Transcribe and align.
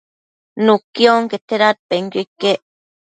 nuqui 0.65 1.03
onquete 1.17 1.55
dadpenquio 1.61 2.21
iquec 2.25 2.61